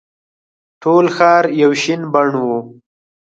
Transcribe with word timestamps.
ټول 0.81 1.05
ښار 1.15 1.43
یو 1.61 1.71
شین 1.81 2.01
بڼ 2.13 2.27
وو. 2.43 2.59